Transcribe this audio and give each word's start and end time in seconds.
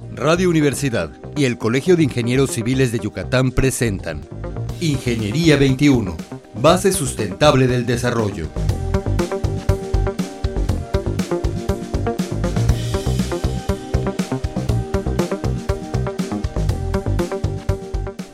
Radio 0.00 0.50
Universidad 0.50 1.12
y 1.36 1.44
el 1.44 1.56
Colegio 1.56 1.94
de 1.96 2.02
Ingenieros 2.02 2.50
Civiles 2.50 2.90
de 2.90 2.98
Yucatán 2.98 3.52
presentan 3.52 4.22
Ingeniería 4.80 5.56
21, 5.56 6.16
base 6.60 6.92
sustentable 6.92 7.68
del 7.68 7.86
desarrollo. 7.86 8.48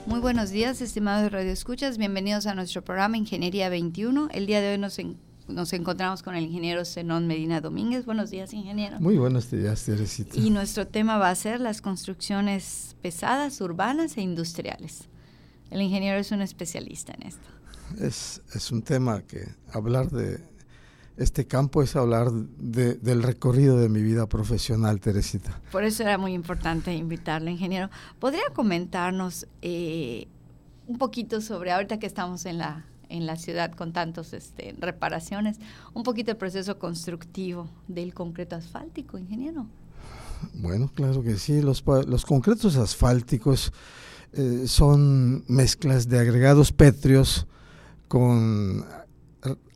Muy 0.06 0.20
buenos 0.20 0.48
días, 0.48 0.80
estimados 0.80 1.30
radioescuchas. 1.30 1.98
Bienvenidos 1.98 2.46
a 2.46 2.54
nuestro 2.54 2.82
programa 2.82 3.18
Ingeniería 3.18 3.68
21. 3.68 4.30
El 4.32 4.46
día 4.46 4.62
de 4.62 4.72
hoy 4.72 4.78
nos, 4.78 4.98
nos 5.50 5.72
encontramos 5.72 6.22
con 6.22 6.34
el 6.34 6.44
ingeniero 6.44 6.84
Zenón 6.84 7.26
Medina 7.26 7.60
Domínguez. 7.60 8.06
Buenos 8.06 8.30
días, 8.30 8.52
ingeniero. 8.52 9.00
Muy 9.00 9.16
buenos 9.18 9.50
días, 9.50 9.84
Teresita. 9.84 10.38
Y 10.38 10.50
nuestro 10.50 10.86
tema 10.86 11.18
va 11.18 11.30
a 11.30 11.34
ser 11.34 11.60
las 11.60 11.80
construcciones 11.82 12.96
pesadas, 13.02 13.60
urbanas 13.60 14.16
e 14.16 14.22
industriales. 14.22 15.08
El 15.70 15.82
ingeniero 15.82 16.18
es 16.18 16.32
un 16.32 16.42
especialista 16.42 17.12
en 17.14 17.28
esto. 17.28 17.48
Es, 18.00 18.42
es 18.54 18.70
un 18.70 18.82
tema 18.82 19.22
que 19.22 19.48
hablar 19.72 20.10
de 20.10 20.50
este 21.20 21.46
campo 21.46 21.82
es 21.82 21.96
hablar 21.96 22.32
de, 22.32 22.94
del 22.94 23.22
recorrido 23.22 23.78
de 23.78 23.90
mi 23.90 24.00
vida 24.00 24.26
profesional, 24.26 25.00
Teresita. 25.00 25.60
Por 25.70 25.84
eso 25.84 26.02
era 26.02 26.16
muy 26.16 26.32
importante 26.32 26.94
invitarle, 26.94 27.50
ingeniero. 27.50 27.90
¿Podría 28.18 28.44
comentarnos 28.54 29.46
eh, 29.60 30.28
un 30.86 30.96
poquito 30.96 31.42
sobre, 31.42 31.72
ahorita 31.72 31.98
que 31.98 32.06
estamos 32.06 32.46
en 32.46 32.56
la, 32.56 32.86
en 33.10 33.26
la 33.26 33.36
ciudad 33.36 33.72
con 33.72 33.92
tantas 33.92 34.32
este, 34.32 34.74
reparaciones, 34.78 35.58
un 35.92 36.02
poquito 36.02 36.30
el 36.30 36.36
proceso 36.36 36.78
constructivo 36.78 37.68
del 37.88 38.14
concreto 38.14 38.56
asfáltico, 38.56 39.18
ingeniero? 39.18 39.66
Bueno, 40.54 40.90
claro 40.94 41.22
que 41.22 41.36
sí. 41.36 41.60
Los, 41.60 41.84
los 42.06 42.24
concretos 42.24 42.76
asfálticos 42.76 43.72
eh, 44.32 44.64
son 44.66 45.44
mezclas 45.48 46.08
de 46.08 46.18
agregados 46.18 46.72
pétreos 46.72 47.46
con 48.08 48.84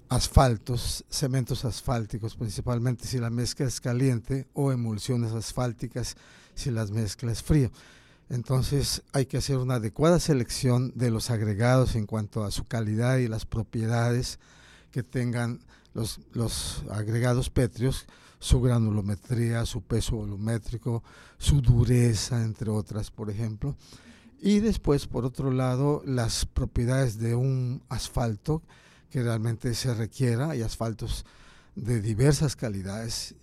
asfaltos, 0.08 1.05
cementos 1.08 1.64
asfálticos, 1.64 2.36
principalmente 2.36 3.06
si 3.06 3.18
la 3.18 3.30
mezcla 3.30 3.66
es 3.66 3.80
caliente, 3.80 4.46
o 4.52 4.70
emulsiones 4.70 5.32
asfálticas 5.32 6.16
si 6.55 6.70
la 6.70 6.86
mezcla 6.86 7.32
es 7.32 7.42
fría. 7.42 7.70
Entonces 8.34 9.04
hay 9.12 9.27
que 9.27 9.36
hacer 9.36 9.58
una 9.58 9.77
adecuada 9.77 10.18
selección 10.18 10.90
de 10.96 11.12
los 11.12 11.30
agregados 11.30 11.94
en 11.94 12.04
cuanto 12.04 12.42
a 12.42 12.50
su 12.50 12.64
calidad 12.64 13.18
y 13.18 13.28
las 13.28 13.46
propiedades 13.46 14.40
que 14.90 15.04
tengan 15.04 15.60
los, 15.92 16.18
los 16.32 16.82
agregados 16.90 17.48
pétreos, 17.48 18.06
su 18.40 18.60
granulometría, 18.60 19.64
su 19.66 19.82
peso 19.82 20.16
volumétrico, 20.16 21.05
su 21.38 21.60
dureza, 21.60 22.42
entre 22.42 22.70
otras, 22.70 23.12
por 23.12 23.30
ejemplo. 23.30 23.77
Y 24.40 24.58
después, 24.58 25.06
por 25.06 25.24
otro 25.24 25.52
lado, 25.52 26.02
las 26.05 26.44
propiedades 26.44 27.20
de 27.20 27.36
un 27.36 27.84
asfalto 27.88 28.62
que 29.10 29.22
realmente 29.22 29.72
se 29.74 29.94
requiera. 29.94 30.50
Hay 30.50 30.62
asfaltos 30.62 31.24
de 31.77 32.00
diversas 32.00 32.56
calidades. 32.56 33.36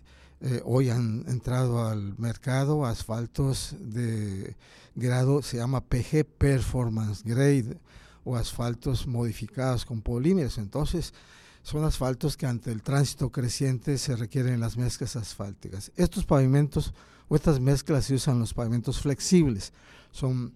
Eh, 0.44 0.62
hoy 0.66 0.90
han 0.90 1.24
entrado 1.28 1.88
al 1.88 2.18
mercado 2.18 2.86
asfaltos 2.86 3.76
de 3.80 4.56
grado, 4.96 5.44
se 5.44 5.58
llama 5.58 5.82
PG 5.82 6.26
Performance 6.38 7.24
Grade, 7.24 7.78
o 8.24 8.36
asfaltos 8.36 9.08
modificados 9.08 9.86
con 9.86 10.02
polímeros. 10.02 10.58
Entonces, 10.58 11.14
son 11.64 11.84
asfaltos 11.84 12.38
que 12.38 12.48
ante 12.48 12.72
el 12.72 12.82
tránsito 12.82 13.32
creciente 13.32 13.98
se 13.98 14.16
requieren 14.16 14.60
las 14.60 14.78
mezclas 14.78 15.16
asfálticas. 15.16 15.92
Estos 15.96 16.26
pavimentos 16.26 16.94
o 17.28 17.36
estas 17.36 17.60
mezclas 17.60 18.06
se 18.06 18.16
usan 18.16 18.40
los 18.40 18.54
pavimentos 18.54 19.00
flexibles. 19.00 19.74
Son, 20.12 20.54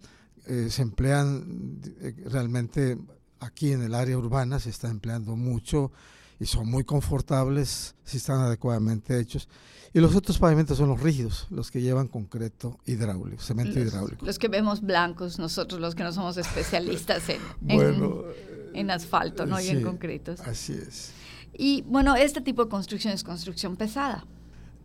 eh, 0.48 0.68
se 0.70 0.82
emplean 0.82 1.80
eh, 2.02 2.16
realmente 2.26 2.98
aquí 3.40 3.72
en 3.72 3.84
el 3.84 3.94
área 3.94 4.18
urbana 4.18 4.60
se 4.60 4.72
está 4.72 4.90
empleando 4.90 5.36
mucho 5.36 5.92
y 6.40 6.46
son 6.46 6.70
muy 6.70 6.84
confortables 6.84 7.96
si 8.04 8.18
están 8.18 8.40
adecuadamente 8.40 9.20
hechos. 9.20 9.48
Y 9.94 10.00
los 10.00 10.14
otros 10.16 10.38
pavimentos 10.38 10.78
son 10.78 10.90
los 10.90 11.02
rígidos, 11.02 11.48
los 11.50 11.72
que 11.72 11.82
llevan 11.82 12.10
concreto 12.10 12.78
hidráulico, 12.86 13.42
cemento 13.42 13.80
hidráulico. 13.80 14.26
Los 14.26 14.38
que 14.38 14.50
vemos 14.50 14.82
blancos, 14.82 15.40
nosotros 15.40 15.80
los 15.80 15.96
que 15.96 16.04
no 16.04 16.12
somos 16.12 16.36
especialistas 16.36 17.24
en, 17.30 17.42
en, 18.74 18.92
asfalto 18.92 19.46
¿no? 19.46 19.60
y 19.62 19.70
en 19.70 19.84
concretos. 19.84 20.42
Así 20.42 20.74
es. 20.74 21.12
Y 21.54 21.84
bueno, 21.84 22.16
este 22.16 22.42
tipo 22.42 22.66
de 22.66 22.70
construcción 22.70 23.14
es 23.14 23.24
construcción 23.24 23.78
pesada. 23.78 24.26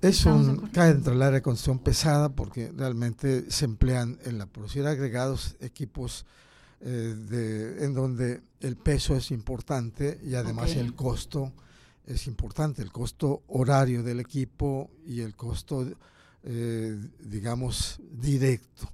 Es 0.00 0.24
un, 0.24 0.68
cae 0.68 0.94
dentro 0.94 1.12
del 1.12 1.22
área 1.22 1.34
de 1.38 1.42
construcción 1.42 1.78
pesada 1.80 2.30
porque 2.30 2.72
realmente 2.74 3.50
se 3.50 3.66
emplean 3.66 4.18
en 4.24 4.38
la 4.38 4.46
producción 4.46 4.84
de 4.84 4.92
agregados 4.92 5.56
equipos 5.60 6.24
eh, 6.82 7.14
de, 7.16 7.84
en 7.84 7.92
donde 7.92 8.40
el 8.60 8.76
peso 8.76 9.14
es 9.14 9.30
importante 9.30 10.18
y 10.24 10.34
además 10.34 10.76
el 10.76 10.94
costo 10.94 11.52
es 12.06 12.26
importante, 12.26 12.80
el 12.80 12.90
costo 12.90 13.42
horario 13.48 14.02
del 14.02 14.18
equipo 14.18 14.90
y 15.06 15.20
el 15.20 15.36
costo, 15.36 15.86
eh, 16.42 16.98
digamos, 17.20 18.00
directo. 18.10 18.90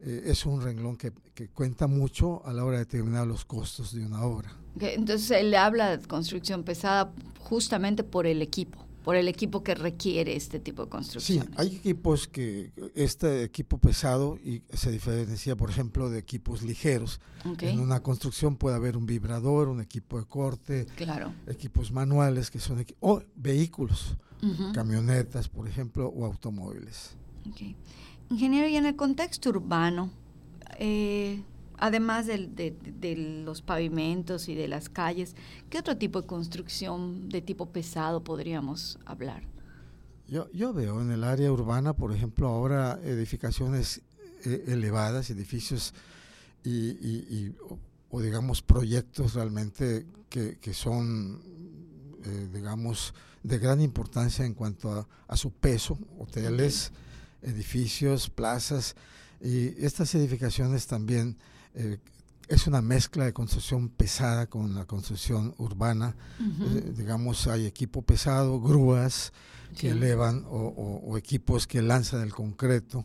Eh, 0.00 0.22
es 0.26 0.46
un 0.46 0.62
renglón 0.62 0.96
que, 0.96 1.12
que, 1.34 1.48
cuenta 1.48 1.86
mucho 1.86 2.44
a 2.46 2.54
la 2.54 2.64
hora 2.64 2.78
de 2.78 2.84
determinar 2.84 3.26
los 3.26 3.44
costos 3.44 3.94
de 3.94 4.04
una 4.04 4.22
obra. 4.24 4.56
entonces 4.80 5.30
él 5.30 5.54
habla 5.54 5.96
de 5.96 6.06
construcción 6.06 6.64
pesada 6.64 7.12
justamente 7.38 8.02
por 8.02 8.26
el 8.26 8.40
equipo 8.40 8.85
por 9.06 9.14
el 9.14 9.28
equipo 9.28 9.62
que 9.62 9.76
requiere 9.76 10.34
este 10.34 10.58
tipo 10.58 10.82
de 10.82 10.88
construcción. 10.88 11.46
Sí, 11.46 11.52
hay 11.56 11.76
equipos 11.76 12.26
que, 12.26 12.72
este 12.96 13.44
equipo 13.44 13.78
pesado 13.78 14.36
y 14.44 14.64
se 14.72 14.90
diferencia, 14.90 15.54
por 15.54 15.70
ejemplo, 15.70 16.10
de 16.10 16.18
equipos 16.18 16.62
ligeros. 16.62 17.20
En 17.60 17.78
una 17.78 18.02
construcción 18.02 18.56
puede 18.56 18.74
haber 18.74 18.96
un 18.96 19.06
vibrador, 19.06 19.68
un 19.68 19.80
equipo 19.80 20.18
de 20.18 20.24
corte, 20.26 20.86
claro. 20.96 21.32
equipos 21.46 21.92
manuales 21.92 22.50
que 22.50 22.58
son 22.58 22.84
o 22.98 23.22
vehículos, 23.36 24.16
camionetas, 24.74 25.48
por 25.48 25.68
ejemplo, 25.68 26.08
o 26.08 26.26
automóviles. 26.26 27.14
Okay. 27.52 27.76
Ingeniero, 28.28 28.66
y 28.66 28.74
en 28.74 28.86
el 28.86 28.96
contexto 28.96 29.50
urbano, 29.50 30.10
eh, 30.80 31.44
además 31.78 32.26
de, 32.26 33.42
los 33.44 33.62
pavimentos 33.62 34.48
y 34.48 34.54
de 34.54 34.68
las 34.68 34.88
calles, 34.88 35.34
¿qué 35.70 35.78
otro 35.78 35.96
tipo 35.96 36.20
de 36.20 36.26
construcción 36.26 37.28
de 37.28 37.42
tipo 37.42 37.66
pesado 37.66 38.22
podríamos 38.22 38.98
hablar? 39.04 39.42
Yo, 40.28 40.50
yo 40.52 40.72
veo 40.72 41.00
en 41.00 41.12
el 41.12 41.22
área 41.22 41.52
urbana, 41.52 41.92
por 41.92 42.12
ejemplo, 42.12 42.48
ahora 42.48 42.98
edificaciones 43.04 44.02
eh, 44.44 44.64
elevadas, 44.68 45.30
edificios 45.30 45.94
y, 46.64 47.52
o, 48.10 48.20
digamos 48.20 48.62
proyectos 48.62 49.34
realmente 49.34 50.06
que, 50.28 50.74
son, 50.74 51.40
eh, 52.24 52.48
digamos, 52.52 53.14
de 53.42 53.58
gran 53.58 53.80
importancia 53.80 54.44
en 54.44 54.54
cuanto 54.54 55.06
a, 55.28 55.36
su 55.36 55.52
peso, 55.52 55.98
hoteles, 56.18 56.90
edificios, 57.42 58.28
plazas, 58.28 58.96
y 59.40 59.68
estas 59.84 60.14
edificaciones 60.14 60.86
también 60.86 61.36
eh, 61.76 61.98
es 62.48 62.66
una 62.66 62.80
mezcla 62.80 63.24
de 63.24 63.32
construcción 63.32 63.88
pesada 63.88 64.46
con 64.46 64.74
la 64.74 64.84
construcción 64.84 65.54
urbana. 65.58 66.14
Eh, 66.40 66.92
digamos, 66.96 67.46
hay 67.48 67.66
equipo 67.66 68.02
pesado, 68.02 68.60
grúas 68.60 69.32
que 69.76 69.90
elevan 69.90 70.44
o, 70.48 71.16
equipos 71.18 71.66
que 71.66 71.82
lanzan 71.82 72.22
el 72.22 72.32
concreto 72.32 73.04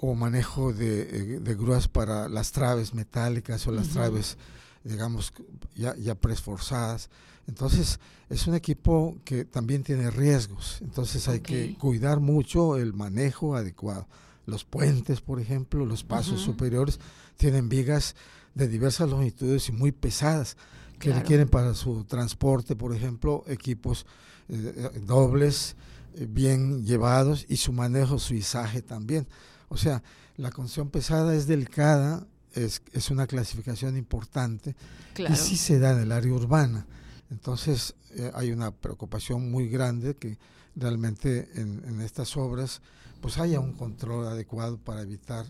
o 0.00 0.14
manejo 0.14 0.72
de, 0.72 1.36
eh, 1.36 1.54
grúas 1.54 1.88
para 1.88 2.28
las 2.28 2.52
traves 2.52 2.94
metálicas 2.94 3.66
o 3.66 3.72
las 3.72 3.88
traves, 3.88 4.38
digamos, 4.84 5.32
ya, 5.74 5.96
ya 5.96 6.14
presforzadas. 6.14 7.10
Entonces, 7.48 7.98
es 8.28 8.46
un 8.46 8.54
equipo 8.54 9.18
que 9.24 9.44
también 9.44 9.82
tiene 9.82 10.10
riesgos. 10.10 10.78
Entonces, 10.80 11.28
hay 11.28 11.40
que 11.40 11.76
cuidar 11.78 12.20
mucho 12.20 12.76
el 12.76 12.92
manejo 12.92 13.56
adecuado. 13.56 14.06
Los 14.46 14.64
puentes, 14.64 15.20
por 15.20 15.40
ejemplo, 15.40 15.84
los 15.84 16.04
pasos 16.04 16.40
superiores 16.40 17.00
tienen 17.36 17.68
vigas 17.68 18.14
de 18.54 18.68
diversas 18.68 19.10
longitudes 19.10 19.68
y 19.68 19.72
muy 19.72 19.92
pesadas 19.92 20.56
que 20.98 21.12
requieren 21.12 21.48
para 21.48 21.74
su 21.74 22.04
transporte, 22.04 22.74
por 22.74 22.94
ejemplo, 22.94 23.44
equipos 23.48 24.06
eh, 24.48 24.72
eh, 24.94 25.00
dobles, 25.00 25.76
eh, 26.14 26.26
bien 26.28 26.84
llevados 26.84 27.44
y 27.48 27.56
su 27.56 27.72
manejo, 27.72 28.18
su 28.18 28.34
izaje 28.34 28.82
también. 28.82 29.26
O 29.68 29.76
sea, 29.76 30.02
la 30.36 30.50
construcción 30.50 30.90
pesada 30.90 31.34
es 31.34 31.46
delicada, 31.46 32.26
es, 32.52 32.82
es 32.92 33.10
una 33.10 33.26
clasificación 33.26 33.96
importante 33.96 34.74
y 35.16 35.36
sí 35.36 35.56
se 35.56 35.78
da 35.78 35.92
en 35.92 36.00
el 36.00 36.12
área 36.12 36.32
urbana. 36.32 36.86
Entonces 37.30 37.94
hay 38.34 38.52
una 38.52 38.70
preocupación 38.70 39.50
muy 39.50 39.68
grande 39.68 40.14
que 40.14 40.38
realmente 40.76 41.48
en, 41.54 41.82
en 41.86 42.00
estas 42.00 42.36
obras 42.36 42.82
pues 43.20 43.38
haya 43.38 43.60
un 43.60 43.72
control 43.72 44.26
adecuado 44.28 44.78
para 44.78 45.02
evitar 45.02 45.46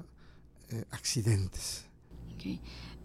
eh, 0.70 0.84
accidentes. 0.90 1.84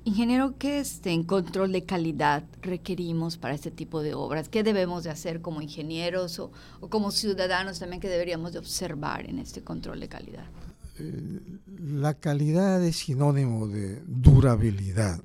Ingeniero, 0.04 0.56
¿qué 0.58 0.80
este, 0.80 1.12
en 1.12 1.24
control 1.24 1.72
de 1.72 1.84
calidad 1.84 2.44
requerimos 2.62 3.38
para 3.38 3.54
este 3.54 3.70
tipo 3.70 4.02
de 4.02 4.14
obras? 4.14 4.50
¿Qué 4.50 4.64
debemos 4.64 5.04
de 5.04 5.10
hacer 5.10 5.42
como 5.42 5.62
ingenieros 5.62 6.40
o, 6.40 6.52
como 6.90 7.12
ciudadanos 7.12 7.80
también 7.80 8.02
que 8.02 8.08
deberíamos 8.08 8.54
de 8.54 8.60
observar 8.60 9.30
en 9.30 9.40
este 9.40 9.62
control 9.62 10.00
de 10.00 10.08
calidad? 10.08 10.46
la 11.80 12.14
calidad 12.14 12.84
es 12.84 12.98
sinónimo 12.98 13.68
de 13.68 14.04
durabilidad. 14.06 15.20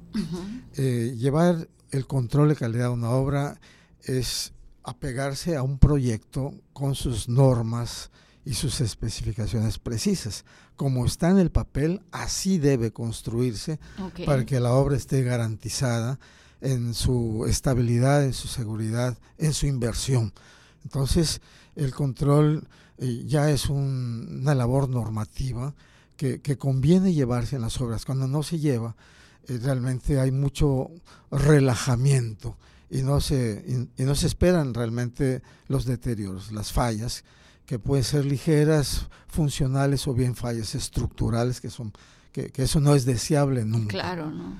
llevar 0.76 1.68
el 1.90 2.06
control 2.06 2.48
de 2.48 2.56
calidad 2.56 2.84
de 2.84 2.94
una 2.94 3.10
obra 3.10 3.60
es 4.02 4.52
apegarse 4.86 5.56
a 5.56 5.62
un 5.62 5.78
proyecto 5.78 6.54
con 6.72 6.94
sus 6.94 7.28
normas 7.28 8.10
y 8.44 8.54
sus 8.54 8.80
especificaciones 8.80 9.80
precisas. 9.80 10.44
Como 10.76 11.04
está 11.04 11.28
en 11.28 11.38
el 11.38 11.50
papel, 11.50 12.02
así 12.12 12.58
debe 12.58 12.92
construirse 12.92 13.80
para 14.24 14.46
que 14.46 14.60
la 14.60 14.72
obra 14.72 14.96
esté 14.96 15.24
garantizada 15.24 16.20
en 16.60 16.94
su 16.94 17.46
estabilidad, 17.48 18.24
en 18.24 18.32
su 18.32 18.46
seguridad, 18.46 19.18
en 19.38 19.52
su 19.52 19.66
inversión. 19.66 20.32
Entonces, 20.84 21.40
el 21.74 21.92
control 21.92 22.68
eh, 22.98 23.24
ya 23.26 23.50
es 23.50 23.68
una 23.68 24.54
labor 24.54 24.88
normativa 24.88 25.74
que, 26.16 26.40
conviene 26.56 27.12
llevarse 27.12 27.56
en 27.56 27.62
las 27.62 27.80
obras. 27.80 28.04
Cuando 28.04 28.28
no 28.28 28.44
se 28.44 28.60
lleva, 28.60 28.94
eh, 29.48 29.58
realmente 29.60 30.20
hay 30.20 30.30
mucho 30.30 30.90
relajamiento 31.32 32.56
y 32.90 33.02
no 33.02 33.20
se, 33.20 33.88
y, 33.96 34.02
no 34.02 34.14
se 34.14 34.26
esperan 34.26 34.74
realmente 34.74 35.42
los 35.68 35.84
deterioros, 35.84 36.52
las 36.52 36.72
fallas, 36.72 37.24
que 37.66 37.78
pueden 37.78 38.04
ser 38.04 38.24
ligeras, 38.24 39.08
funcionales 39.26 40.06
o 40.06 40.14
bien 40.14 40.36
fallas 40.36 40.74
estructurales, 40.74 41.60
que 41.60 41.70
son 41.70 41.92
que, 42.32 42.52
eso 42.56 42.80
no 42.80 42.94
es 42.94 43.04
deseable 43.04 43.64
nunca. 43.64 43.92
Claro, 43.92 44.30
no. 44.30 44.58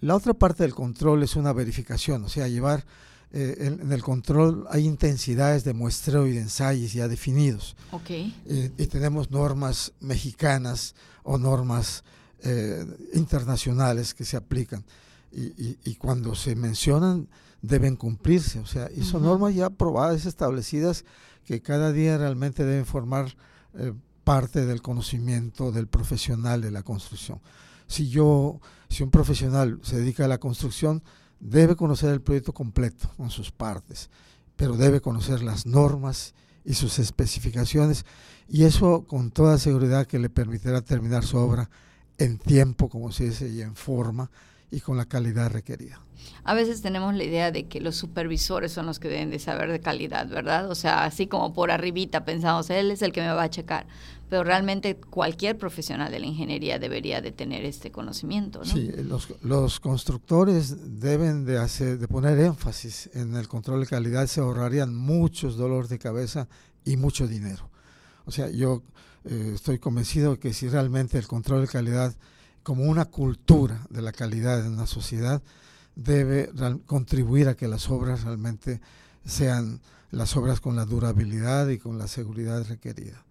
la 0.00 0.16
otra 0.16 0.34
parte 0.34 0.62
del 0.62 0.74
control 0.74 1.22
es 1.22 1.36
una 1.36 1.52
verificación, 1.52 2.24
o 2.24 2.28
sea, 2.28 2.48
llevar 2.48 2.84
eh, 3.30 3.78
en, 3.82 3.92
el 3.92 4.02
control 4.02 4.66
hay 4.70 4.86
intensidades 4.86 5.62
de 5.62 5.74
muestreo 5.74 6.26
y 6.26 6.32
de 6.32 6.40
ensayos 6.40 6.92
ya 6.94 7.06
definidos. 7.08 7.76
Okay. 7.92 8.34
y 8.78 8.86
tenemos 8.86 9.30
normas 9.30 9.92
mexicanas 10.00 10.94
o 11.22 11.36
normas 11.36 12.04
eh, 12.42 12.86
internacionales 13.14 14.14
que 14.14 14.24
se 14.24 14.36
aplican 14.36 14.84
y, 15.30 15.94
cuando 15.96 16.34
se 16.34 16.56
mencionan 16.56 17.28
deben 17.62 17.96
cumplirse. 17.96 18.60
O 18.60 18.66
sea, 18.66 18.90
y 18.94 19.02
son 19.02 19.22
normas 19.22 19.54
ya 19.54 19.66
aprobadas, 19.66 20.26
establecidas, 20.26 21.04
que 21.44 21.60
cada 21.62 21.92
día 21.92 22.18
realmente 22.18 22.64
deben 22.64 22.86
formar 22.86 23.36
eh, 23.74 23.92
parte 24.24 24.66
del 24.66 24.82
conocimiento 24.82 25.72
del 25.72 25.86
profesional 25.86 26.60
de 26.60 26.70
la 26.70 26.82
construcción. 26.82 27.40
Si 27.86 28.08
yo, 28.08 28.60
si 28.90 29.02
un 29.02 29.10
profesional 29.10 29.80
se 29.82 29.96
dedica 29.96 30.26
a 30.26 30.28
la 30.28 30.38
construcción, 30.38 31.02
debe 31.40 31.76
conocer 31.76 32.10
el 32.10 32.20
proyecto 32.20 32.52
completo 32.52 33.10
con 33.16 33.30
sus 33.30 33.50
partes, 33.50 34.10
pero 34.56 34.76
debe 34.76 35.00
conocer 35.00 35.42
las 35.42 35.64
normas 35.64 36.34
y 36.64 36.74
sus 36.74 36.98
especificaciones 36.98 38.04
y 38.48 38.64
eso 38.64 39.06
con 39.06 39.30
toda 39.30 39.58
seguridad 39.58 40.06
que 40.06 40.18
le 40.18 40.30
permitirá 40.30 40.80
terminar 40.82 41.24
su 41.24 41.38
obra 41.38 41.70
en 42.18 42.38
tiempo, 42.38 42.88
como 42.88 43.12
se 43.12 43.24
dice, 43.24 43.48
y 43.48 43.62
en 43.62 43.74
forma, 43.74 44.30
y 44.70 44.80
con 44.80 44.96
la 44.96 45.06
calidad 45.06 45.50
requerida. 45.50 46.00
A 46.44 46.54
veces 46.54 46.82
tenemos 46.82 47.14
la 47.14 47.24
idea 47.24 47.50
de 47.50 47.66
que 47.66 47.80
los 47.80 47.96
supervisores 47.96 48.72
son 48.72 48.86
los 48.86 48.98
que 48.98 49.08
deben 49.08 49.30
de 49.30 49.38
saber 49.38 49.70
de 49.70 49.80
calidad, 49.80 50.28
¿verdad? 50.28 50.70
O 50.70 50.74
sea, 50.74 51.04
así 51.04 51.26
como 51.26 51.52
por 51.52 51.70
arribita 51.70 52.24
pensamos, 52.24 52.70
él 52.70 52.90
es 52.90 53.02
el 53.02 53.12
que 53.12 53.20
me 53.20 53.32
va 53.32 53.44
a 53.44 53.50
checar, 53.50 53.86
pero 54.28 54.44
realmente 54.44 54.96
cualquier 54.96 55.56
profesional 55.56 56.10
de 56.10 56.18
la 56.18 56.26
ingeniería 56.26 56.78
debería 56.78 57.20
de 57.20 57.32
tener 57.32 57.64
este 57.64 57.90
conocimiento, 57.90 58.60
¿no? 58.60 58.64
Sí, 58.64 58.90
los, 59.04 59.28
los 59.42 59.80
constructores 59.80 61.00
deben 61.00 61.44
de, 61.44 61.58
hacer, 61.58 61.98
de 61.98 62.08
poner 62.08 62.38
énfasis 62.38 63.10
en 63.14 63.36
el 63.36 63.48
control 63.48 63.80
de 63.80 63.86
calidad, 63.86 64.26
se 64.26 64.40
ahorrarían 64.40 64.94
muchos 64.94 65.56
dolores 65.56 65.88
de 65.88 65.98
cabeza 65.98 66.48
y 66.84 66.96
mucho 66.96 67.26
dinero. 67.26 67.70
O 68.26 68.30
sea, 68.30 68.50
yo 68.50 68.82
eh, 69.24 69.52
estoy 69.54 69.78
convencido 69.78 70.38
que 70.38 70.52
si 70.52 70.68
realmente 70.68 71.18
el 71.18 71.26
control 71.26 71.62
de 71.62 71.68
calidad 71.68 72.14
como 72.68 72.84
una 72.84 73.06
cultura 73.06 73.80
de 73.88 74.02
la 74.02 74.12
calidad 74.12 74.60
en 74.60 74.74
una 74.74 74.86
sociedad, 74.86 75.40
debe 75.96 76.52
contribuir 76.84 77.48
a 77.48 77.54
que 77.54 77.66
las 77.66 77.88
obras 77.88 78.24
realmente 78.24 78.82
sean 79.24 79.80
las 80.10 80.36
obras 80.36 80.60
con 80.60 80.76
la 80.76 80.84
durabilidad 80.84 81.68
y 81.68 81.78
con 81.78 81.96
la 81.96 82.06
seguridad 82.08 82.68
requerida. 82.68 83.24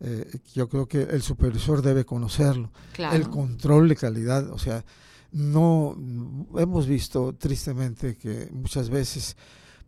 Eh, 0.00 0.36
yo 0.52 0.68
creo 0.68 0.88
que 0.88 1.02
el 1.02 1.22
supervisor 1.22 1.80
debe 1.80 2.04
conocerlo. 2.04 2.72
El 2.98 3.30
control 3.30 3.88
de 3.88 3.94
calidad, 3.94 4.50
o 4.50 4.58
sea, 4.58 4.84
no 5.30 5.96
hemos 6.56 6.88
visto 6.88 7.36
tristemente 7.36 8.16
que 8.16 8.48
muchas 8.50 8.90
veces 8.90 9.36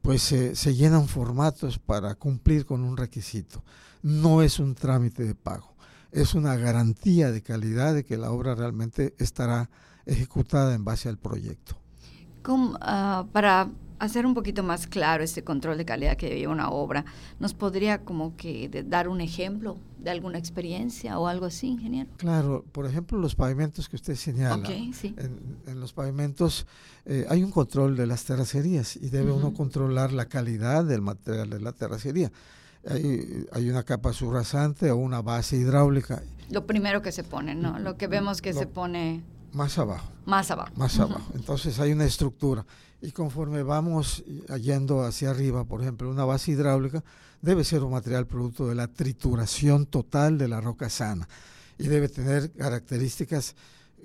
pues 0.03 0.23
se 0.23 0.75
llenan 0.77 1.09
formatos 1.09 1.81
para 1.81 2.15
cumplir 2.15 2.65
con 2.65 2.85
un 2.85 2.97
requisito. 2.97 3.65
No 4.03 4.41
es 4.41 4.61
un 4.61 4.77
trámite 4.77 5.25
de 5.25 5.35
pago 5.35 5.74
es 6.15 6.35
una 6.35 6.57
garantía 6.57 7.33
de 7.33 7.43
calidad 7.43 7.93
de 7.93 8.05
que 8.05 8.17
la 8.17 8.31
obra 8.31 8.55
realmente 8.55 9.15
estará 9.19 9.69
ejecutada 10.07 10.75
en 10.75 10.85
base 10.85 11.09
al 11.09 11.19
proyecto. 11.19 11.77
Ah, 12.81 13.27
para 13.33 13.71
hacer 13.99 14.27
un 14.27 14.35
poquito 14.35 14.63
más 14.63 14.87
claro 14.87 15.25
este 15.25 15.43
control 15.43 15.79
de 15.79 15.85
calidad 15.85 16.17
que 16.17 16.29
lleva 16.29 16.53
una 16.53 16.71
obra, 16.71 17.05
¿nos 17.41 17.55
podría 17.55 18.05
como 18.05 18.37
que 18.37 18.85
dar 18.87 19.09
un 19.09 19.21
ejemplo 19.21 19.77
de 19.99 20.11
alguna 20.11 20.39
experiencia 20.39 21.19
o 21.19 21.27
algo 21.27 21.47
así, 21.47 21.69
ingeniero? 21.69 22.11
Claro, 22.19 22.65
por 22.71 22.87
ejemplo, 22.87 23.19
los 23.19 23.35
pavimentos 23.35 23.89
que 23.89 23.97
usted 23.97 24.15
señala. 24.15 24.69
en, 24.69 25.81
los 25.81 25.93
pavimentos 25.95 26.67
eh, 27.07 27.27
hay 27.29 27.43
un 27.43 27.51
control 27.51 27.97
de 27.97 28.07
las 28.07 28.25
terracerías 28.25 28.97
y 28.97 29.09
debe 29.09 29.33
uno 29.33 29.53
controlar 29.53 30.13
la 30.13 30.27
calidad 30.27 30.85
del 30.85 31.01
material 31.01 31.51
de 31.51 31.61
la 31.61 31.73
terracería 31.73 32.31
hay, 32.87 33.71
una 33.71 33.83
capa 33.83 34.13
subrasante 34.13 34.91
o 34.91 34.97
una 34.97 35.23
base 35.23 35.57
hidráulica. 35.57 36.23
Lo 36.51 36.67
primero 36.67 37.03
que 37.03 37.13
se 37.13 37.25
pone, 37.25 37.55
¿no? 37.55 37.79
Lo 37.79 37.97
que 37.97 38.07
vemos 38.07 38.43
que 38.43 38.53
se 38.53 38.67
pone... 38.67 39.23
Más 39.53 39.79
abajo. 39.79 40.11
Más 40.27 40.51
abajo. 40.51 40.73
Más 40.77 40.99
abajo. 40.99 41.33
Entonces 41.35 41.79
hay 41.79 41.93
una 41.93 42.05
estructura. 42.05 42.67
Y 43.01 43.13
conforme 43.13 43.63
vamos 43.63 44.25
yendo 44.61 45.03
hacia 45.03 45.31
arriba, 45.31 45.65
por 45.65 45.81
ejemplo, 45.81 46.11
una 46.11 46.25
base 46.25 46.53
hidráulica 46.53 47.05
debe 47.41 47.63
ser 47.63 47.83
un 47.85 47.93
material 47.93 48.27
producto 48.27 48.67
de 48.67 48.75
la 48.75 48.89
trituración 48.89 49.87
total 49.87 50.39
de 50.39 50.49
la 50.49 50.61
roca 50.61 50.89
sana 50.89 51.29
y 51.79 51.89
debe 51.89 52.09
tener 52.09 52.51
características 52.53 53.55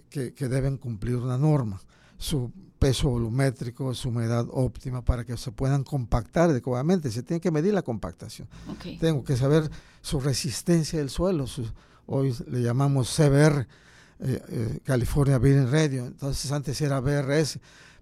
que, 0.09 0.33
que 0.33 0.47
deben 0.47 0.77
cumplir 0.77 1.15
una 1.15 1.37
norma. 1.37 1.81
Su 2.19 2.51
peso 2.77 3.09
volumétrico, 3.09 3.93
su 3.95 4.09
humedad 4.09 4.45
óptima 4.51 5.03
para 5.03 5.25
que 5.25 5.35
se 5.37 5.51
puedan 5.51 5.83
compactar 5.83 6.51
adecuadamente. 6.51 7.11
Se 7.11 7.23
tiene 7.23 7.41
que 7.41 7.49
medir 7.49 7.73
la 7.73 7.81
compactación. 7.81 8.47
Tengo 8.99 9.23
que 9.23 9.35
saber 9.35 9.69
su 10.01 10.19
resistencia 10.19 10.99
del 10.99 11.09
suelo. 11.09 11.45
hoy 12.05 12.35
le 12.47 12.61
llamamos 12.61 13.09
CBR, 13.15 13.67
eh, 14.19 14.41
eh, 14.49 14.79
California 14.83 15.39
Building 15.39 15.71
Radio. 15.71 16.05
Entonces 16.05 16.51
antes 16.51 16.79
era 16.81 16.99
BRS. 16.99 17.59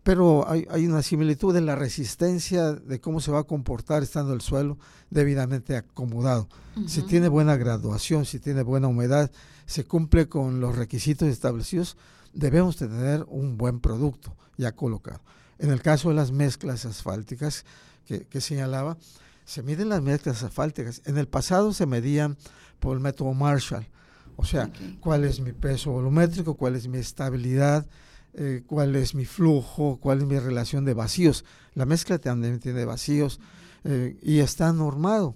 Pero 0.07 0.49
hay, 0.49 0.87
una 0.87 1.01
similitud 1.01 1.53
en 1.57 1.65
la 1.65 1.75
resistencia 1.75 2.71
de 2.71 3.01
cómo 3.01 3.19
se 3.19 3.29
va 3.29 3.39
a 3.39 3.43
comportar 3.43 4.03
estando 4.03 4.33
el 4.33 4.39
suelo 4.39 4.77
debidamente 5.09 5.75
acomodado. 5.75 6.47
Si 6.85 7.01
tiene 7.01 7.27
buena 7.27 7.57
graduación, 7.57 8.23
si 8.23 8.39
tiene 8.39 8.63
buena 8.63 8.87
humedad, 8.87 9.29
se 9.65 9.83
cumple 9.83 10.29
con 10.29 10.61
los 10.61 10.77
requisitos 10.77 11.27
establecidos, 11.27 11.97
debemos 12.37 12.77
tener 12.77 13.25
un 13.27 13.57
buen 13.57 13.79
producto 13.79 14.35
ya 14.57 14.71
colocado. 14.71 15.21
En 15.59 15.71
el 15.71 15.81
caso 15.81 16.09
de 16.09 16.15
las 16.15 16.31
mezclas 16.31 16.85
asfálticas 16.85 17.65
que, 18.05 18.41
señalaba, 18.41 18.97
se 19.43 19.63
miden 19.63 19.89
las 19.89 20.01
mezclas 20.01 20.43
asfálticas. 20.43 21.01
En 21.05 21.17
el 21.17 21.27
pasado 21.27 21.73
se 21.73 21.85
medían 21.85 22.37
por 22.79 22.95
el 22.95 23.01
método 23.01 23.33
Marshall, 23.33 23.87
o 24.35 24.45
sea, 24.45 24.69
cuál 24.99 25.23
es 25.23 25.39
mi 25.39 25.51
peso 25.51 25.91
volumétrico, 25.91 26.53
cuál 26.53 26.75
es 26.75 26.87
mi 26.87 26.99
estabilidad, 26.99 27.87
eh, 28.33 28.61
cuál 28.67 28.95
es 28.95 29.15
mi 29.15 29.25
flujo, 29.25 29.97
cuál 29.99 30.19
es 30.19 30.25
mi 30.25 30.37
relación 30.37 30.85
de 30.85 30.93
vacíos. 30.93 31.43
La 31.73 31.85
mezcla 31.85 32.19
también 32.19 32.59
tiene 32.59 32.85
vacíos 32.85 33.39
eh, 33.83 34.15
y 34.21 34.39
está 34.39 34.71
normado. 34.73 35.35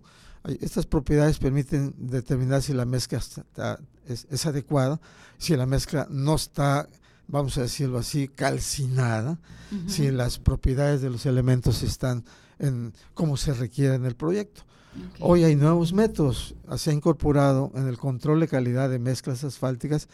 Estas 0.59 0.85
propiedades 0.85 1.37
permiten 1.37 1.93
determinar 1.97 2.61
si 2.61 2.73
la 2.73 2.85
mezcla 2.85 3.19
es, 4.07 4.27
es, 4.29 4.45
adecuada, 4.45 4.99
si 5.37 5.55
la 5.55 5.65
mezcla 5.65 6.07
no 6.09 6.35
está 6.35 6.87
vamos 7.31 7.57
a 7.57 7.61
decirlo 7.61 7.97
así, 7.97 8.27
calcinada, 8.27 9.39
si 9.87 10.11
las 10.11 10.37
propiedades 10.37 11.01
de 11.01 11.09
los 11.09 11.25
elementos 11.25 11.81
están 11.81 12.25
en 12.59 12.93
como 13.13 13.37
se 13.37 13.53
requiere 13.53 13.95
en 13.95 14.05
el 14.05 14.15
proyecto. 14.15 14.63
Hoy 15.21 15.45
hay 15.45 15.55
nuevos 15.55 15.93
métodos, 15.93 16.53
se 16.75 16.89
ha 16.89 16.93
incorporado 16.93 17.71
en 17.75 17.87
el 17.87 17.97
control 17.97 18.41
de 18.41 18.49
calidad 18.49 18.89
de 18.89 18.99
mezclas 18.99 19.45
asfálticas 19.45 20.09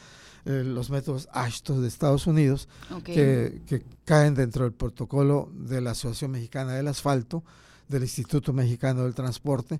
eh, 0.45 0.63
los 0.63 0.91
métodos 0.91 1.27
ASHTO 1.33 1.81
de 1.81 1.87
Estados 1.87 2.27
Unidos, 2.27 2.69
que, 3.03 3.63
que, 3.65 3.83
caen 4.05 4.35
dentro 4.35 4.63
del 4.63 4.73
protocolo 4.73 5.51
de 5.53 5.81
la 5.81 5.91
Asociación 5.91 6.31
Mexicana 6.31 6.73
del 6.73 6.87
Asfalto, 6.87 7.43
del 7.87 8.03
Instituto 8.03 8.53
Mexicano 8.53 9.03
del 9.03 9.15
Transporte, 9.15 9.79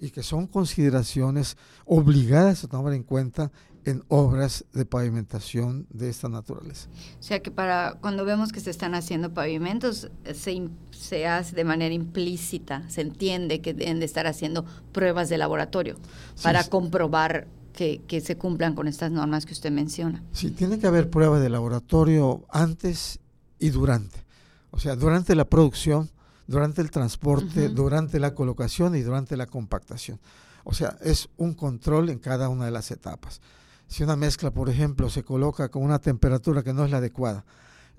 y 0.00 0.10
que 0.10 0.22
son 0.22 0.46
consideraciones 0.46 1.56
obligadas 1.84 2.64
a 2.64 2.68
tomar 2.68 2.94
en 2.94 3.02
cuenta 3.02 3.50
en 3.84 4.02
obras 4.08 4.64
de 4.72 4.86
pavimentación 4.86 5.86
de 5.90 6.08
esta 6.08 6.28
naturaleza. 6.28 6.88
O 7.20 7.22
sea 7.22 7.42
que 7.42 7.50
para 7.50 7.98
cuando 8.00 8.24
vemos 8.24 8.50
que 8.50 8.60
se 8.60 8.70
están 8.70 8.94
haciendo 8.94 9.34
pavimentos, 9.34 10.10
se, 10.32 10.68
se 10.90 11.26
hace 11.26 11.54
de 11.54 11.64
manera 11.64 11.94
implícita, 11.94 12.88
se 12.88 13.02
entiende 13.02 13.60
que 13.60 13.74
deben 13.74 13.98
de 13.98 14.06
estar 14.06 14.26
haciendo 14.26 14.64
pruebas 14.92 15.28
de 15.28 15.38
laboratorio 15.38 15.96
para 16.42 16.64
comprobar 16.64 17.46
que, 17.74 18.00
que, 18.06 18.20
se 18.20 18.36
cumplan 18.36 18.74
con 18.74 18.88
estas 18.88 19.10
normas 19.10 19.46
que 19.46 19.52
usted 19.52 19.72
menciona. 19.72 20.22
Sí, 20.32 20.50
tiene 20.50 20.78
que 20.78 20.86
haber 20.86 21.10
pruebas 21.10 21.42
de 21.42 21.50
laboratorio 21.50 22.44
antes 22.50 23.18
y 23.58 23.70
durante. 23.70 24.24
O 24.70 24.78
sea, 24.78 24.96
durante 24.96 25.34
la 25.34 25.44
producción, 25.44 26.08
durante 26.46 26.82
el 26.82 26.90
transporte, 26.90 27.68
durante 27.68 28.18
la 28.18 28.34
colocación 28.34 28.94
y 28.96 29.02
durante 29.02 29.36
la 29.36 29.46
compactación. 29.46 30.20
O 30.64 30.72
sea, 30.74 30.96
es 31.02 31.28
un 31.36 31.54
control 31.54 32.10
en 32.10 32.18
cada 32.18 32.48
una 32.48 32.64
de 32.64 32.70
las 32.70 32.90
etapas. 32.90 33.40
Si 33.86 34.02
una 34.02 34.16
mezcla, 34.16 34.50
por 34.50 34.68
ejemplo, 34.68 35.10
se 35.10 35.22
coloca 35.22 35.68
con 35.68 35.82
una 35.82 35.98
temperatura 35.98 36.62
que 36.62 36.72
no 36.72 36.84
es 36.84 36.90
la 36.90 36.98
adecuada, 36.98 37.44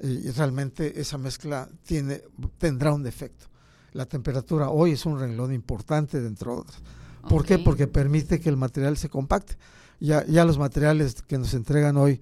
y 0.02 0.30
realmente 0.32 1.00
esa 1.00 1.18
mezcla 1.18 1.70
tiene, 1.86 2.22
tendrá 2.58 2.94
un 2.94 3.04
defecto. 3.04 3.46
La 3.94 4.06
temperatura 4.06 4.70
hoy 4.70 4.92
es 4.92 5.06
un 5.06 5.20
renglón 5.20 5.54
importante 5.54 6.20
dentro 6.20 6.56
de 6.56 6.62
otras. 6.62 6.82
¿Por 7.30 7.46
qué? 7.46 7.60
Porque 7.60 7.88
permite 7.88 8.40
que 8.40 8.50
el 8.50 8.58
material 8.58 8.98
se 8.98 9.10
compacte. 9.10 9.58
Ya, 10.00 10.26
ya 10.26 10.44
los 10.44 10.58
materiales 10.58 11.22
que 11.22 11.38
nos 11.38 11.54
entregan 11.54 11.96
hoy 11.96 12.20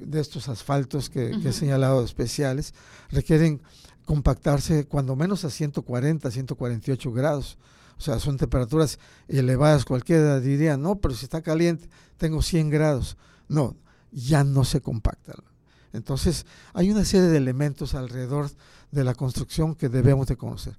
de 0.00 0.20
estos 0.20 0.48
asfaltos 0.48 1.10
que, 1.10 1.38
que 1.42 1.50
he 1.50 1.52
señalado 1.52 2.02
especiales 2.02 2.72
requieren 3.10 3.60
compactarse 4.04 4.86
cuando 4.86 5.16
menos 5.16 5.44
a 5.44 5.50
140, 5.50 6.30
148 6.30 7.12
grados. 7.12 7.58
O 7.98 8.00
sea, 8.00 8.18
son 8.18 8.36
temperaturas 8.36 8.98
elevadas. 9.28 9.84
Cualquiera 9.84 10.40
diría, 10.40 10.76
no, 10.76 10.96
pero 10.96 11.14
si 11.14 11.24
está 11.24 11.42
caliente, 11.42 11.88
tengo 12.16 12.42
100 12.42 12.70
grados. 12.70 13.16
No, 13.48 13.76
ya 14.10 14.44
no 14.44 14.64
se 14.64 14.80
compacta. 14.80 15.34
Entonces, 15.92 16.46
hay 16.72 16.90
una 16.90 17.04
serie 17.04 17.28
de 17.28 17.36
elementos 17.36 17.94
alrededor 17.94 18.50
de 18.90 19.04
la 19.04 19.14
construcción 19.14 19.74
que 19.74 19.88
debemos 19.88 20.26
de 20.26 20.36
conocer. 20.36 20.76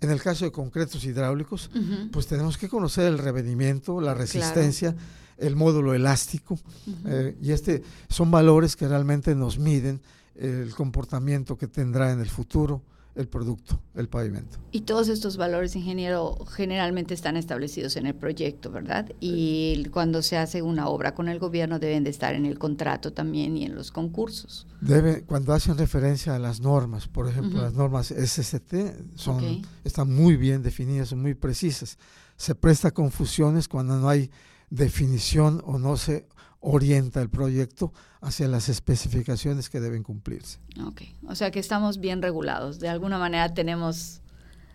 En 0.00 0.10
el 0.10 0.22
caso 0.22 0.44
de 0.44 0.52
concretos 0.52 1.04
hidráulicos, 1.04 1.70
pues 2.10 2.26
tenemos 2.26 2.56
que 2.56 2.68
conocer 2.68 3.06
el 3.06 3.18
revenimiento, 3.18 4.00
la 4.00 4.14
resistencia, 4.14 4.96
el 5.36 5.56
módulo 5.56 5.94
elástico, 5.94 6.58
eh, 7.06 7.36
y 7.40 7.52
este 7.52 7.82
son 8.08 8.30
valores 8.30 8.76
que 8.76 8.88
realmente 8.88 9.34
nos 9.34 9.58
miden 9.58 10.00
el 10.34 10.74
comportamiento 10.74 11.56
que 11.56 11.66
tendrá 11.66 12.12
en 12.12 12.20
el 12.20 12.28
futuro 12.28 12.82
el 13.16 13.28
producto, 13.28 13.80
el 13.94 14.08
pavimento. 14.08 14.58
Y 14.70 14.82
todos 14.82 15.08
estos 15.08 15.36
valores, 15.36 15.74
ingeniero, 15.74 16.38
generalmente 16.46 17.12
están 17.12 17.36
establecidos 17.36 17.96
en 17.96 18.06
el 18.06 18.14
proyecto, 18.14 18.70
¿verdad? 18.70 19.10
Y 19.20 19.84
cuando 19.90 20.22
se 20.22 20.36
hace 20.36 20.62
una 20.62 20.88
obra 20.88 21.14
con 21.14 21.28
el 21.28 21.38
gobierno 21.38 21.78
deben 21.78 22.04
de 22.04 22.10
estar 22.10 22.34
en 22.34 22.46
el 22.46 22.58
contrato 22.58 23.12
también 23.12 23.56
y 23.56 23.64
en 23.64 23.74
los 23.74 23.90
concursos. 23.90 24.66
Debe, 24.80 25.22
cuando 25.24 25.52
hacen 25.52 25.76
referencia 25.76 26.36
a 26.36 26.38
las 26.38 26.60
normas, 26.60 27.08
por 27.08 27.28
ejemplo, 27.28 27.60
las 27.60 27.74
normas 27.74 28.08
SST 28.08 28.74
son, 29.16 29.62
están 29.84 30.12
muy 30.14 30.36
bien 30.36 30.62
definidas, 30.62 31.08
son 31.08 31.20
muy 31.20 31.34
precisas. 31.34 31.98
Se 32.36 32.54
presta 32.54 32.92
confusiones 32.92 33.68
cuando 33.68 33.96
no 33.98 34.08
hay 34.08 34.30
definición 34.70 35.62
o 35.66 35.78
no 35.78 35.96
se 35.96 36.26
orienta 36.60 37.20
el 37.22 37.30
proyecto 37.30 37.92
hacia 38.20 38.46
las 38.48 38.68
especificaciones 38.68 39.70
que 39.70 39.80
deben 39.80 40.02
cumplirse. 40.02 40.58
Ok, 40.86 41.02
o 41.26 41.34
sea 41.34 41.50
que 41.50 41.58
estamos 41.58 41.98
bien 41.98 42.22
regulados, 42.22 42.78
de 42.80 42.88
alguna 42.88 43.18
manera 43.18 43.52
tenemos 43.52 44.20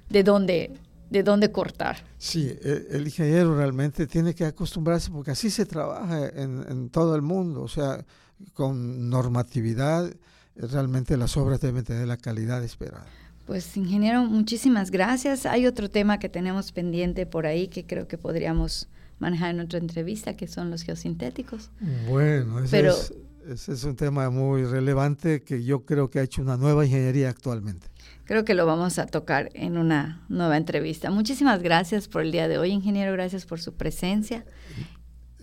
de 0.10 0.24
dónde, 0.24 0.74
de 1.10 1.24
dónde 1.24 1.52
cortar. 1.52 1.98
Sí, 2.18 2.48
e, 2.48 2.88
el, 2.92 3.06
ingeniero 3.06 3.56
realmente 3.56 4.08
tiene 4.08 4.34
que 4.34 4.46
acostumbrarse 4.46 5.12
porque 5.12 5.32
así 5.32 5.50
se 5.50 5.66
trabaja 5.66 6.28
en, 6.28 6.66
en 6.68 6.90
todo 6.90 7.16
el 7.16 7.22
mundo, 7.22 7.62
o 7.62 7.68
sea, 7.68 8.04
con 8.54 9.10
normatividad, 9.10 10.12
realmente 10.56 11.18
las 11.18 11.38
obras 11.38 11.62
deben 11.62 11.84
tener 11.84 12.08
la 12.08 12.18
calidad 12.18 12.64
esperada. 12.64 13.06
Pues 13.46 13.78
ingeniero, 13.78 14.24
muchísimas 14.24 14.90
gracias. 14.90 15.46
Hay 15.46 15.68
otro 15.68 15.90
tema 15.90 16.18
que 16.18 16.30
tenemos 16.30 16.72
pendiente 16.72 17.28
por 17.28 17.46
ahí 17.46 17.68
que 17.68 17.86
creo 17.86 18.08
que 18.08 18.18
podríamos 18.18 18.90
manejar 19.20 19.52
en 19.52 19.62
otra 19.62 19.80
entrevista, 19.80 20.36
que 20.36 20.48
son 20.48 20.70
los 20.70 20.84
geosintéticos. 20.84 21.72
Bueno, 22.08 22.60
ese, 22.60 22.88
es, 22.88 23.14
ese 23.48 23.74
es 23.74 23.84
un 23.84 23.96
tema 23.96 24.30
muy 24.30 24.66
relevante 24.66 25.44
que 25.44 25.64
yo 25.64 25.86
creo 25.86 26.10
que 26.10 26.20
ha 26.20 26.24
hecho 26.24 26.42
una 26.42 26.58
nueva 26.58 26.86
ingeniería 26.86 27.30
actualmente. 27.30 27.88
Creo 28.26 28.44
que 28.44 28.56
lo 28.56 28.66
vamos 28.66 28.98
a 28.98 29.06
tocar 29.06 29.50
en 29.54 29.78
una 29.78 30.26
nueva 30.30 30.58
entrevista. 30.58 31.12
Muchísimas 31.12 31.62
gracias 31.62 32.08
por 32.08 32.24
el 32.24 32.32
día 32.32 32.48
de 32.48 32.58
hoy, 32.58 32.72
ingeniero. 32.72 33.14
Gracias 33.14 33.46
por 33.46 33.60
su 33.60 33.76
presencia. 33.76 34.46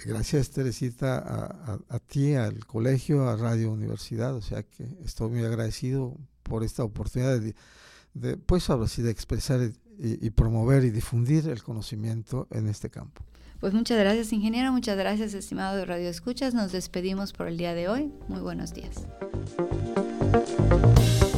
Gracias, 0.04 0.50
Teresita, 0.50 1.18
a, 1.18 1.78
a, 1.88 1.98
ti, 2.00 2.34
al 2.34 2.66
colegio, 2.66 3.28
a 3.28 3.36
Radio 3.36 3.70
Universidad. 3.70 4.34
O 4.34 4.42
sea 4.42 4.64
que 4.64 4.84
estoy 5.04 5.30
muy 5.30 5.44
agradecido 5.44 6.16
por 6.42 6.64
esta 6.64 6.82
oportunidad 6.82 7.38
de, 7.38 7.54
de 8.14 8.36
pues 8.36 8.68
ahora 8.68 8.88
sí, 8.88 9.02
de 9.02 9.12
expresar 9.12 9.60
y 9.98 10.30
promover 10.30 10.84
y 10.84 10.90
difundir 10.90 11.48
el 11.48 11.62
conocimiento 11.62 12.48
en 12.50 12.66
este 12.66 12.90
campo. 12.90 13.22
Pues 13.62 13.72
muchas 13.74 13.96
gracias, 13.96 14.32
ingeniero. 14.32 14.72
Muchas 14.72 14.98
gracias, 14.98 15.34
estimado 15.34 15.76
de 15.76 15.84
Radio 15.84 16.08
Escuchas. 16.08 16.52
Nos 16.52 16.72
despedimos 16.72 17.32
por 17.32 17.46
el 17.46 17.56
día 17.56 17.74
de 17.74 17.88
hoy. 17.88 18.10
Muy 18.26 18.40
buenos 18.40 18.74
días. 18.74 19.06